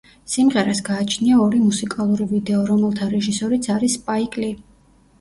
სიმღერას 0.35 0.79
გააჩნია 0.87 1.37
ორი 1.43 1.61
მუსიკალური 1.67 2.29
ვიდეო, 2.33 2.65
რომელთა 2.73 3.13
რეჟისორიც 3.15 3.73
არის 3.79 4.03
სპაიკ 4.03 4.45
ლი. 4.45 4.53